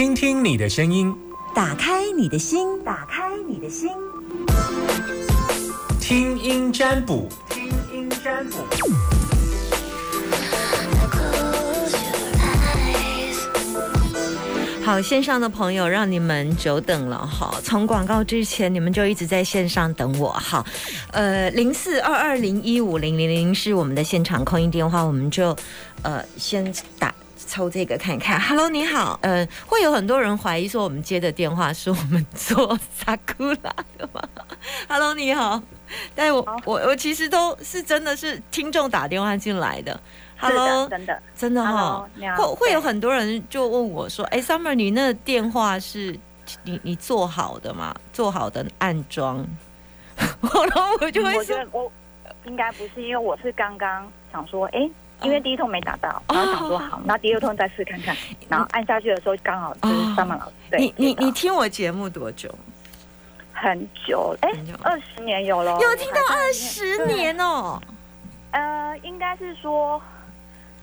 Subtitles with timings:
[0.00, 1.14] 听听你的声音，
[1.54, 3.90] 打开你的心，打开你的心，
[6.00, 8.64] 听音占卜，听音占卜。
[14.82, 17.60] 好，线上的朋友，让你们久等了哈。
[17.62, 20.64] 从广告之前，你们就一直在线上等我哈。
[21.10, 25.54] 呃，零四二二零一五零零零是我们的现场空音电话，我们就
[26.00, 27.14] 呃先打
[27.46, 28.40] 抽这个看看。
[28.40, 34.22] Hello，你好，呃，会有很多人怀疑说我们接的电话是我们做萨库拉的吗？
[34.88, 35.62] Hello，你好，
[36.14, 39.98] 但我我我其实都是真的是听众打电话进来的。
[40.38, 46.18] Hello，真的真的哈，会会有很多人就问我说：“哎，Summer，你那电话是
[46.64, 47.94] 你你做好的吗？
[48.12, 49.46] 做好的暗装？”
[50.16, 51.92] 然后我就会说：“我
[52.46, 54.88] 应该不是，因为我是刚刚想说，哎，
[55.22, 58.16] 因为第一通没打到，然后想说好，那第二通再试看看，
[58.48, 60.76] 然后按下去的时候刚好就是 Summer 老师。
[60.78, 62.52] 你你你听我节目多久？
[63.52, 64.50] 很久，哎，
[64.82, 67.80] 二十年有了，有听到二十年哦。
[68.52, 70.00] 呃，应该是说。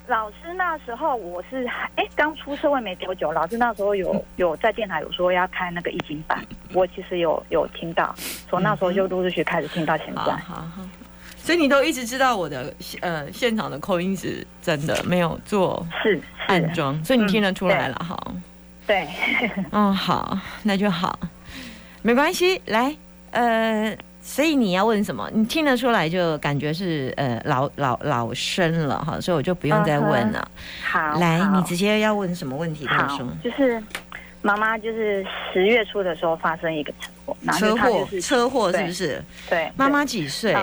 [0.09, 8.15] 老师那时候我是哎刚出社会没多久，老师那时候有有在电台有说要开那个易经版，我其实有有听到，
[8.49, 10.33] 从那时候就陆陆续续开始听到现在。
[10.37, 10.65] 好，
[11.47, 18.19] 所以你都一直知道我的呃现场的口音是真的，没有做是暗装，所以你听得出来了哈。
[18.85, 19.07] 对，
[19.71, 21.17] 嗯 好，那就好，
[22.01, 22.93] 没关系，来
[23.31, 23.97] 呃。
[24.19, 25.29] 所以你要问什么？
[25.33, 30.51] 你听得出来就感觉是呃老老老生了哈，所以我就不用再问了。
[30.83, 32.85] 好，来，你直接要问什么问题？
[32.85, 33.81] 他说，就是
[34.41, 39.23] 妈妈就是十月初的时候发生一个车祸，车祸车祸是不是？
[39.49, 40.53] 对，妈妈几岁？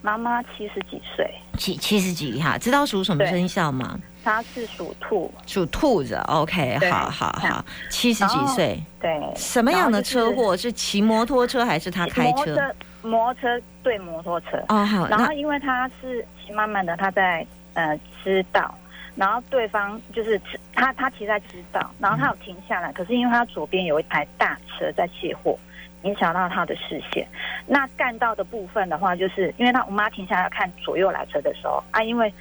[0.00, 3.98] 妈妈七十几岁，七七十几哈，知道属什么生肖吗？
[4.22, 6.14] 他是属兔，属兔子。
[6.26, 8.78] OK，好好好，七十几岁。
[9.00, 10.56] 对，什么样的车祸？
[10.56, 12.56] 是骑摩托车还是他开车？
[13.02, 14.62] 摩托车对摩托车。
[14.68, 15.08] 哦好。
[15.08, 18.74] 然后因为他是骑慢慢的，他在呃知道，
[19.14, 20.40] 然后对方就是
[20.74, 25.58] 他他骑在知道，然后他有停下来，可是因为他左边有一台大车在卸货，
[26.02, 27.26] 影响到他的视线。
[27.66, 32.32] 那干道的部分的话，就是因为他我妈停下来看左右来车的时候啊，因为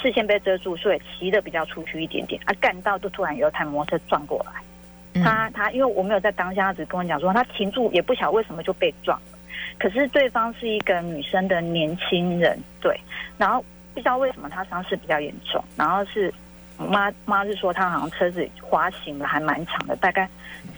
[0.00, 5.22] 视线被遮住，所以骑的比较出去一点点啊，干道就突然有一台摩托车撞过来。
[5.22, 9.38] 他他因为我没有在当下，他只跟我讲说他停住，也不晓得为什么就被撞了。
[9.78, 12.98] 可是对方是一个女生的年轻人，对，
[13.38, 13.64] 然后
[13.94, 16.32] 不知道为什么他伤势比较严重，然后是
[16.78, 20.28] 妈妈是说他好像车子滑行了还蛮长的，大概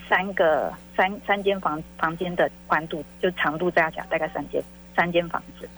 [0.09, 4.61] 三个三三间房房间的宽度就长度加起来大概三间
[4.95, 5.69] 三间房子。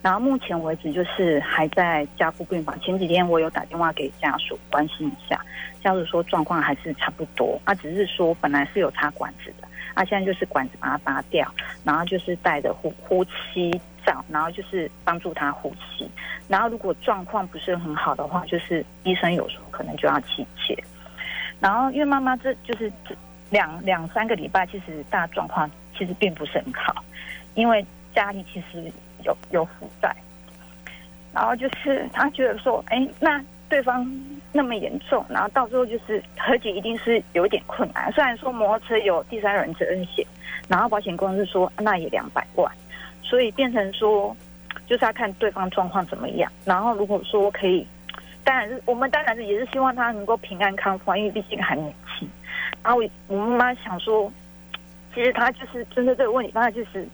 [0.00, 2.78] 然后目前为止就是还在加护病房。
[2.80, 5.40] 前几天我有打电话给家属关心一下，
[5.82, 11.52] 家属说状况还是差不多，啊，只是说本来是有插管子的，啊，现在就是管子把它拔掉，
[11.82, 13.72] 然后就是带着呼呼吸
[14.06, 16.08] 罩，然后就是帮助他呼吸。
[16.46, 20.76] 然后如果状况不是很好的话，就是医生有时候可能就要气切。
[21.58, 22.90] 然后因为妈妈这就是
[23.50, 27.04] 两两三个礼拜，其实大状况其实并不是很好，
[27.54, 28.90] 因为家里其实。
[29.24, 30.14] 有有负债，
[31.34, 34.08] 然后就是他觉得说，哎，那对方
[34.52, 38.12] 那么严重，然后到时候就是和解一定是有一点困难。
[38.12, 40.24] 虽然说摩托车有第三人责任险，
[40.68, 42.72] 然后保险公司说那也两百万，
[43.20, 44.34] 所以变成说
[44.86, 46.50] 就是要看对方状况怎么样。
[46.64, 47.84] 然后如果说可以，
[48.44, 52.30] 当然是我们当然是也是希望他能够平安康复，因为毕竟还年轻。
[52.88, 54.32] 然后我妈妈想说，
[55.14, 57.06] 其实他就是针对这个问题，她就是。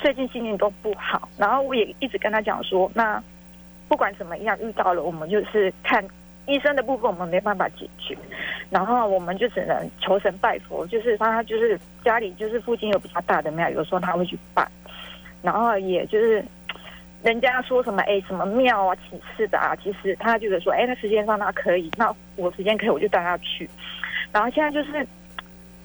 [0.00, 3.20] 最近心情都不好，然后我也一直跟他讲说，那
[3.88, 6.06] 不管怎么样遇到了，我们就是看
[6.46, 8.16] 医生的部分，我们没办法解决，
[8.70, 14.64] 然后我们就只能求神拜佛，就是他就是家里就是附近有比较大的庙，有时候他会去拜，
[15.42, 16.44] 然后也就是
[17.24, 23.68] 人家说什么哎什么庙啊寝室的啊，其实他就是说哎那时间上他可以，那我时间可以我就带他去，
[24.32, 25.06] 然后现在就是。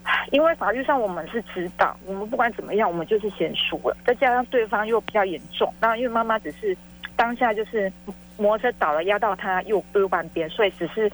[0.32, 3.96] 因为法律上我们是知道，我们不管怎么样，我们就是先输了。
[4.06, 6.76] 再加上对方又比较严重，那因为妈妈只是
[7.16, 7.90] 当下就是
[8.36, 11.10] 摩托车倒了压到他右右半边，所以只是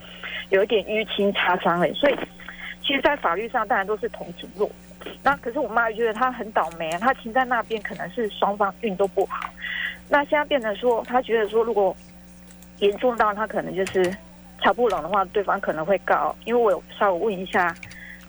[0.49, 1.93] 有一点淤青擦伤而已。
[1.93, 2.15] 所以
[2.81, 4.67] 其实，在法律上当然都是同情弱。
[5.21, 9.47] 那可是我妈觉得她很倒霉啊，她停在那边可能是双方运都不好。
[10.09, 11.95] 那现在变成说，她觉得说如果
[12.79, 14.11] 严重到她可能就是
[14.61, 16.35] 瞧不拢的话，对方可能会告。
[16.45, 17.75] 因为我有稍微问一下。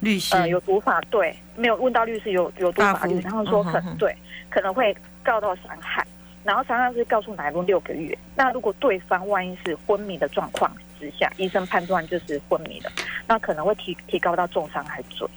[0.03, 4.17] 律师呃有读法对，没有问到律师有有读法律，然后说可能对
[4.49, 6.03] 可能会告到伤害，
[6.43, 8.17] 然后伤害是告诉乃论六个月。
[8.35, 12.91] 那如果对方万一是昏迷的状况，之下，医生判断就是昏迷了，
[13.27, 15.29] 那可能会提提高到重伤害罪。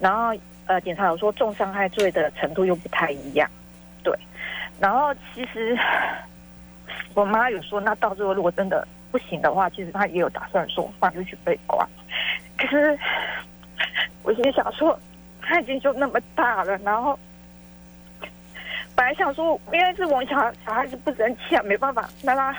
[0.00, 3.48] 然后呃，检察有说重伤害罪的程度又不太一样，
[4.02, 4.12] 对。
[4.80, 5.78] 然后其实
[7.14, 11.88] 我妈有说，那到最后如果真的不行的话，其实他也有打算说，那就去被关。
[12.56, 12.98] 可是
[14.22, 14.98] 我心想说，
[15.40, 17.18] 他已经就那么大了，然后
[18.94, 22.56] 本来想说，因为是我们小小孩子不争气啊，没办法让他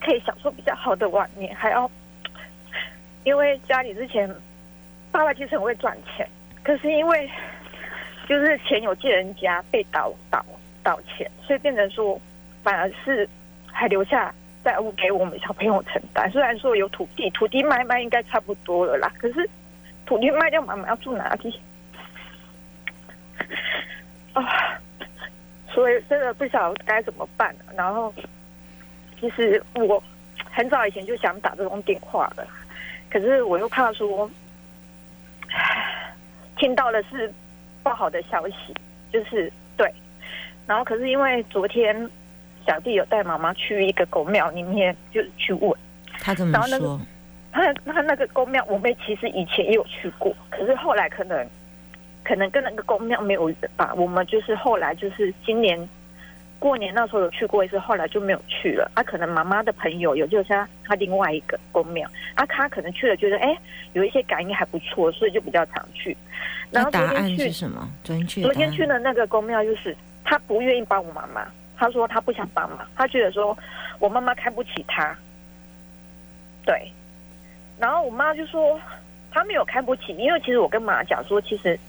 [0.00, 1.90] 可以享受比较好的晚年，还要
[3.24, 4.28] 因为家里之前
[5.12, 6.28] 爸爸其实很会赚钱，
[6.62, 7.30] 可是因为
[8.28, 10.44] 就是钱有借人家被倒倒
[10.82, 12.20] 倒钱，所以变成说
[12.62, 13.28] 反而是
[13.66, 14.34] 还留下
[14.64, 16.30] 债务给我们小朋友承担。
[16.30, 19.48] 虽然说有土地，土地卖卖应该差不多了啦，可是
[20.06, 21.60] 土地卖掉，妈妈要住哪里？
[24.32, 24.78] 啊，
[25.72, 27.54] 所以真的不晓得该怎么办。
[27.74, 28.12] 然后，
[29.20, 30.02] 其实我
[30.50, 32.46] 很早以前就想打这种电话了，
[33.10, 34.30] 可是我又怕说
[36.56, 37.32] 听到的是
[37.82, 38.74] 不好的消息，
[39.12, 39.92] 就是对。
[40.66, 42.08] 然后，可是因为昨天
[42.66, 45.72] 小弟有带妈妈去一个狗庙里面，就是去问
[46.18, 47.00] 他怎么然后那个说？
[47.52, 51.44] 他他那个公庙，我们其实以前也有去过，可是后来可能
[52.22, 53.92] 可能跟那个公庙没有缘吧。
[53.96, 55.88] 我们就是后来就是今年
[56.60, 58.88] 过年那时候有去过一次，后来就没有去了。
[58.94, 63.56] 啊，可能妈妈的朋友有就是他他另外一个公庙，啊，他可能去了觉得哎
[63.94, 66.16] 有一些感应还不错，所以就比较常去。
[66.70, 67.90] 然后昨天去案是什么？
[68.04, 71.44] 昨天去的昨天去的那个公庙就是他不愿意帮我妈妈，
[71.80, 73.56] 他说他不想帮忙，他觉得说
[73.98, 75.16] 我妈妈看不起他。
[76.62, 76.92] 对，
[77.78, 78.78] 然后我妈就说
[79.30, 81.80] 他没有看不起，因为其实我跟妈讲说，其实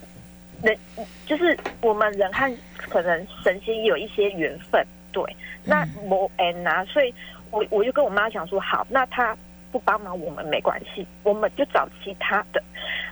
[0.63, 0.77] 人
[1.25, 5.21] 就是我们人和可能神仙有一些缘分，对，
[5.65, 7.13] 那某恩啊，所以
[7.51, 9.37] 我我就跟我妈讲说，好，那他
[9.73, 12.63] 不帮忙我们没关系，我们就找其他的。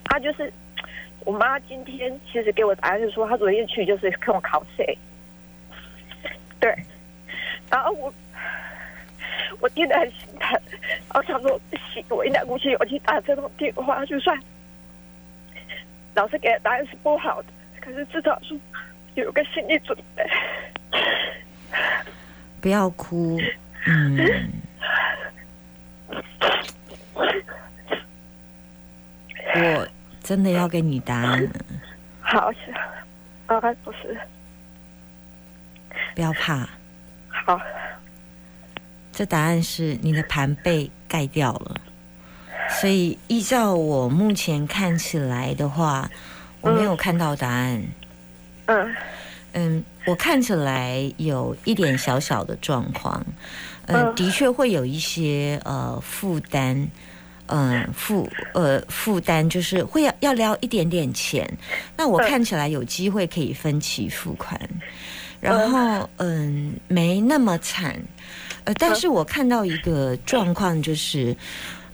[0.06, 0.52] 他就是
[1.26, 4.98] 我妈今天其实给我答案是说，她昨天去就是跟我考试，
[6.60, 6.76] 对，
[7.70, 8.14] 然后我
[9.60, 10.60] 我听得很心疼，
[11.14, 14.38] 我想说不行，我一定要鼓起勇气打这通电话，就算。
[16.16, 17.48] 老师给的答案是不好的，
[17.80, 18.58] 可是至少说
[19.16, 20.30] 有个心理准备。
[22.60, 23.40] 不要哭，
[23.86, 24.52] 嗯，
[29.56, 29.88] 我
[30.22, 31.48] 真的要给你答案，
[32.22, 32.74] 好，是。
[33.48, 34.16] 啊，不是
[36.16, 36.68] 不要怕。
[37.28, 37.60] 好，
[39.12, 41.80] 这答案是你的盘被盖掉了，
[42.80, 46.10] 所以依照我目前看起来的话，
[46.62, 47.84] 我没有看到答案。
[48.66, 48.96] 嗯。
[49.54, 53.26] 嗯，我看起来有一点小小的状况，
[53.88, 54.16] 嗯、嗯。
[54.16, 56.88] 的确会有一些呃负担，
[57.48, 61.52] 嗯、负呃负担就是会要要撩一点点钱，
[61.98, 62.30] 那我嗯。
[62.30, 64.60] 看起来有机会可以分期付款，
[65.40, 66.76] 然后嗯。
[66.88, 67.96] 没那么惨，
[68.64, 71.36] 呃，但是我看到一个状况就是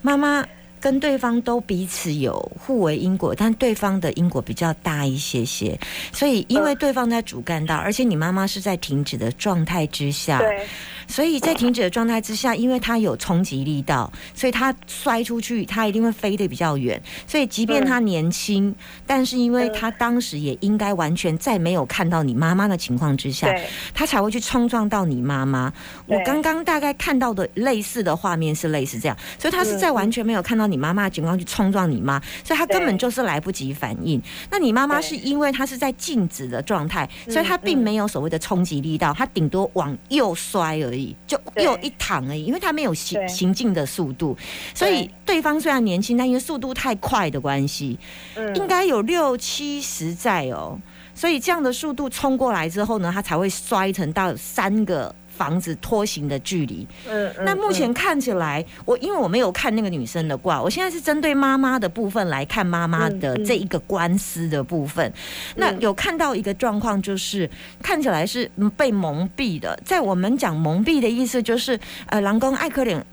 [0.01, 0.45] 妈妈。
[0.77, 5.75] 跟对方都彼此有互为因果，但对方的因果比较大一些些，
[6.13, 10.63] 所以因为对方在主干道，而且你妈妈是在停止的状态之下，对，
[11.07, 17.01] 所以在停止的状态之下，因为它有冲击力道，所以它摔出去，它一定会飞得比较远。
[17.27, 18.73] 所以即便他年轻，
[19.05, 23.53] 但是因为他当时也应该完全在没有看到你妈妈的情况之下，
[23.93, 25.71] 他才会去冲撞到你妈妈。
[26.07, 34.21] 我刚刚大概看到的类似的画面是类似这样，所以他是在完全没有看到你妈妈的情况去冲撞你妈，所以他根本就是来不及反应。
[34.49, 40.94] 那你妈妈是因为她是在静止的状态，所以她并没有所谓的冲击力道，她顶多往右摔而已，
[41.25, 44.37] 就又一躺而已，因为他没有行行进的速度，
[44.73, 47.97] 所以对方虽然年轻，但因为速度太快的关系，
[48.35, 50.79] 嗯，应该有六七十载哦，
[51.13, 56.87] 所以这样的速度冲过来之后呢，他才会摔成到三个房子拖行的距离。
[57.07, 65.11] 嗯嗯，那目前看起来，我因为我没有看那个女生的卦，我现在是针对妈妈的部分来看妈妈的这一个官司的部分。
[65.55, 67.49] 那有看到一个状况，就是
[67.81, 69.77] 看起来是嗯被蒙蔽的。
[69.83, 73.05] 在我们讲蒙蔽的意思，就是呃，狼公艾克脸。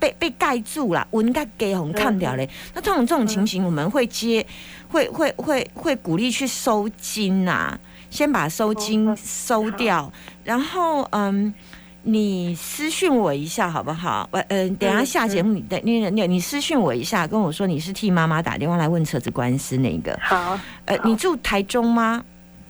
[0.00, 2.48] 被被盖住了，文盖给红看掉嘞。
[2.72, 4.46] 那这种这种情形，我们会接，
[4.88, 10.10] 会会会会鼓励去收金呐、先把收金哦收掉，
[10.42, 11.52] 然后嗯。
[12.02, 14.28] 你私讯我一下好不好？
[14.32, 20.18] 我呃，等一下嗯下节目你等你你你私讯我一下，跟我说你是替妈妈打电话来问车子官司那个。
[20.22, 22.24] 好，呃，你住台中吗？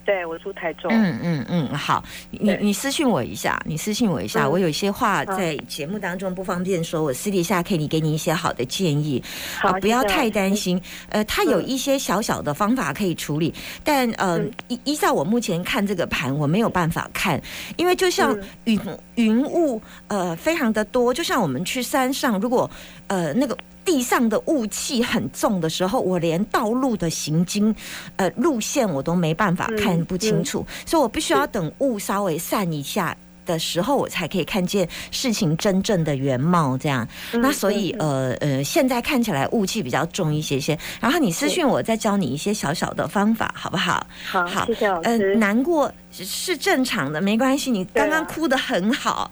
[0.05, 0.91] 对我住台中。
[0.91, 4.51] 嗯嗯嗯，好，你你私信我一下，你私信我一下，嗯。
[4.51, 9.23] 我有一些话在节目当中不方便说，我私底下可以给你一些好的建议，
[9.59, 10.81] 好啊，不要太担心。
[11.09, 13.53] 呃，他有嗯一些小小的方法可以处理，
[13.83, 17.41] 但呃嗯，依依照我目前看这个盘，我没有办法看，
[17.77, 18.43] 因为就像嗯。
[18.65, 18.79] 云
[19.15, 22.69] 云雾呃非常的多，就像我们去山上，如果
[23.07, 23.55] 呃那个。
[23.83, 27.75] 地上的雾气很重的时候，我连道路的行经，
[28.15, 36.77] 呃，路线我都没办法嗯看不清楚，所以我必须要等雾稍微散一下的时候，我才可以看见事情真正的原貌。
[36.77, 40.77] 这样，嗯那所以嗯呃呃，现在看起来雾气比较重一些些。
[40.99, 44.05] 然后你私讯我，再教你一些小小的方法，好不好？
[44.23, 45.35] 好，好谢谢老呃，师。
[45.35, 47.71] 难过是是正常的，没关系。
[47.71, 49.31] 你刚刚哭的很好，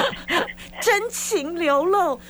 [0.82, 2.20] 真情流露。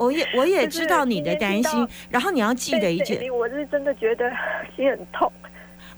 [0.00, 4.30] 我也我也知道你的担心然后你要记得一件，我是真的觉得
[4.74, 5.30] 心很痛。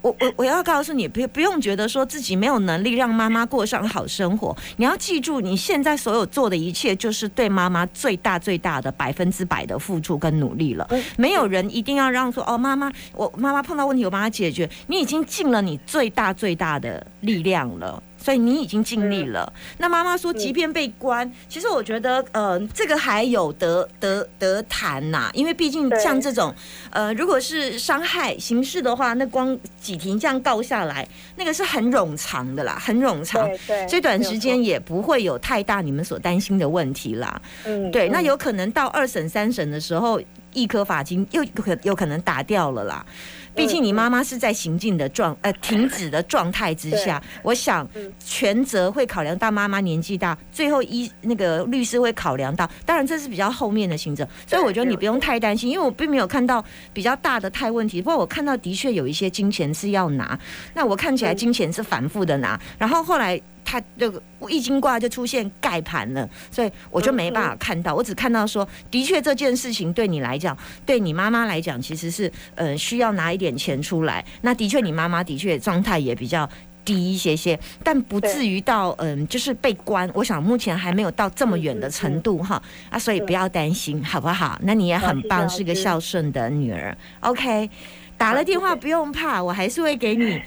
[0.01, 4.57] 我我我要告诉你，不不用觉得说自己没有能力让妈妈过上好生活。
[4.77, 10.89] 你要记住，你现在所有做的一切，就是对妈妈最大最大的百分之百的付出跟努力了。
[11.17, 14.69] 没有人一定要让说哦，妈妈，我妈妈碰到问题，我帮她解决。
[14.89, 18.03] 你已经尽了你最大最大的力量了。
[18.23, 19.53] 所以你已经尽力了。
[19.79, 26.55] 那妈妈说，即便被关，其实我觉得，呃，这个还有得得得谈呐、因为毕竟像这种，
[26.91, 33.47] 呃，如果是伤害刑事的话，那光几庭这样告下来，那个是很冗长的啦，很冗长。
[33.49, 37.43] 对对，这短时间也不会有太大你们所担心的问题啦。
[37.65, 40.21] 嗯，对，那嗯有可能到二审、三审的时候，
[40.53, 43.05] 一颗罚金又可有可能打掉了啦。
[43.55, 48.13] 毕竟你妈妈是在行进的状呃停止的状态之下， 我想嗯。
[48.25, 60.39] 全责会考量到妈妈年纪大，最后一那个律师会考量到，当然这是比较后面的行政，所以我觉得你不用太担心，因为我并没有看到比较大的太问题，不过我看到的确有一些金钱是要拿，
[60.75, 61.37] 那我看起来嗯。
[61.37, 63.41] 金钱是反复的拿，然后后来。
[63.73, 74.23] 它这个易经卦就出现盖盘了，所以我就没办法看到，我只看到说，的确这件事情对你来讲，对你妈妈来讲，其实是呃需要拿一点钱出来。
[74.43, 76.47] 那的确，你妈妈的确状态也比较
[76.85, 80.11] 低一些些，但不至于到嗯、就是被关。
[80.13, 84.59] 我想目前还没有到这么远的程度哈啊，所以不要担心，好不好？
[84.63, 86.95] 那你也很棒，是个孝顺的女儿。
[87.21, 87.71] OK，
[88.19, 90.39] 打了电话不用怕，我还是会给你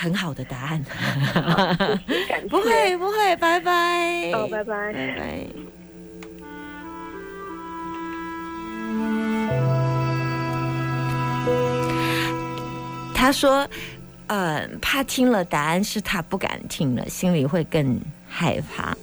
[0.00, 0.82] 很好的答案。
[2.48, 4.30] 不会不会，拜拜。
[4.32, 4.92] 哦，拜拜。
[4.94, 5.46] 拜拜。
[13.14, 13.68] 他说
[14.28, 18.96] ：“呃，怕听了答案是他不敢听了，心里会更害怕。”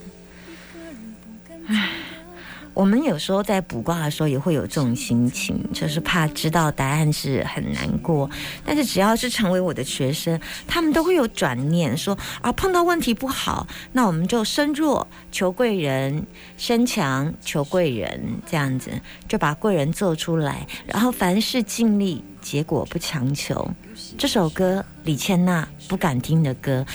[2.78, 8.30] 我们有时候在卜卦的时候也会有这种心情，就是怕知道答案是很难过。
[8.64, 16.24] 但是只要是成为我的学生，他们都会有转念说啊，碰到问题不好，那我们就身弱求贵人，
[16.56, 18.92] 身强求贵人，这样子
[19.26, 23.68] 就把贵人做出来，然后凡事尽力，结果不强求。
[24.16, 26.86] 这首歌李千娜不敢听的歌，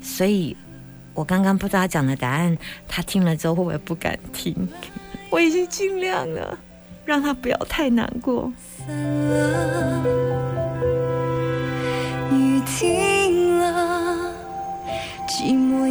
[0.00, 0.56] 所以
[1.14, 2.56] 我刚刚不知道讲的答案，
[2.86, 4.54] 他听了之后会不会不敢听？
[5.30, 6.58] 我已经尽量了，
[7.04, 8.52] 让他不要太难过。
[8.86, 8.94] 散
[9.28, 10.04] 了，
[12.30, 14.32] 雨停了，
[15.28, 15.86] 寂寞